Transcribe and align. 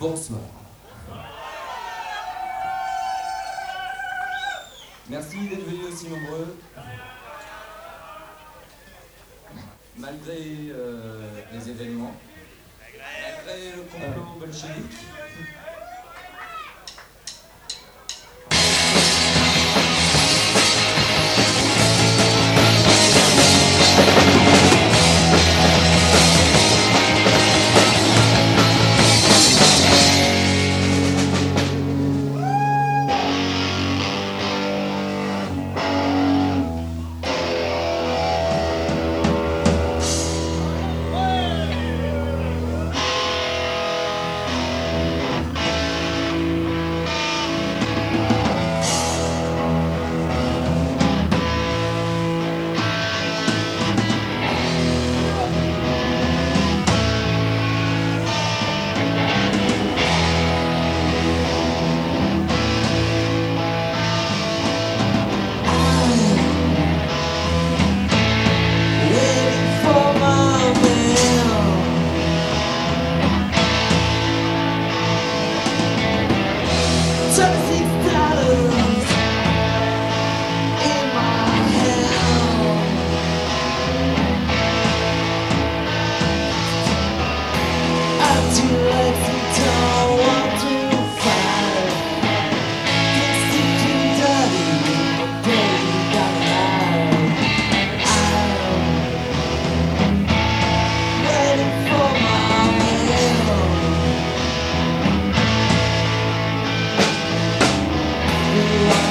bonsoir. 0.00 0.40
Merci 5.10 5.36
d'être 5.48 5.66
venus 5.66 5.92
aussi 5.92 6.08
nombreux. 6.08 6.56
Malgré 9.98 10.38
euh, 10.70 11.42
les 11.52 11.68
événements, 11.68 12.14
malgré 12.90 13.72
le 13.76 13.82
complot 13.82 14.38
bolchevique, 14.38 14.98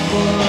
for 0.10 0.49